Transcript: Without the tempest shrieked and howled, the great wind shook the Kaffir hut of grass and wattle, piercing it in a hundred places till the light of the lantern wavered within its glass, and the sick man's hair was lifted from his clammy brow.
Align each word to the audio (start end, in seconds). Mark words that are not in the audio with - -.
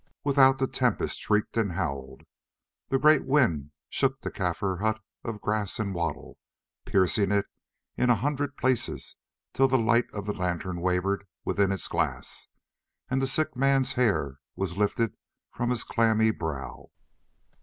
Without 0.23 0.57
the 0.57 0.65
tempest 0.65 1.19
shrieked 1.19 1.55
and 1.57 1.73
howled, 1.73 2.23
the 2.87 2.97
great 2.97 3.23
wind 3.23 3.69
shook 3.87 4.21
the 4.21 4.31
Kaffir 4.31 4.79
hut 4.79 4.99
of 5.23 5.41
grass 5.41 5.77
and 5.77 5.93
wattle, 5.93 6.39
piercing 6.85 7.31
it 7.31 7.45
in 7.97 8.09
a 8.09 8.15
hundred 8.15 8.57
places 8.57 9.17
till 9.53 9.67
the 9.67 9.77
light 9.77 10.11
of 10.11 10.25
the 10.25 10.33
lantern 10.33 10.81
wavered 10.81 11.27
within 11.45 11.71
its 11.71 11.87
glass, 11.87 12.47
and 13.11 13.21
the 13.21 13.27
sick 13.27 13.55
man's 13.55 13.93
hair 13.93 14.39
was 14.55 14.75
lifted 14.75 15.15
from 15.53 15.69
his 15.69 15.83
clammy 15.83 16.31
brow. 16.31 16.89